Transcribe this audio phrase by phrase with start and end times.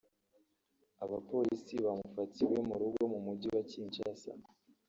[1.03, 4.31] Abapolisi bamufatiye iwe mu rugo mu Mujyi wa Kinshasa